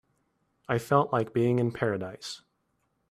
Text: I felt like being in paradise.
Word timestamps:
I 0.67 0.79
felt 0.79 1.13
like 1.13 1.31
being 1.31 1.59
in 1.59 1.71
paradise. 1.71 2.41